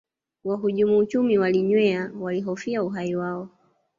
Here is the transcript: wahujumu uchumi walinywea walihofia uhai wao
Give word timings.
wahujumu 0.43 0.97
uchumi 0.97 1.37
walinywea 1.37 2.11
walihofia 2.21 2.83
uhai 2.83 3.15
wao 3.15 3.49